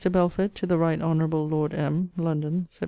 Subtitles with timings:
[0.11, 1.19] BELFORD, TO THE RIGHT HON.
[1.29, 2.09] LORD M.
[2.17, 2.79] LONDON, SEPT.